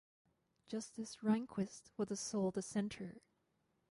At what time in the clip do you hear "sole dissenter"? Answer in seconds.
2.17-3.21